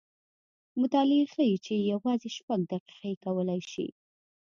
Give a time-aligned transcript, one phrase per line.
[0.79, 3.87] مطالعې ښیې چې یوازې شپږ دقیقې کولی شي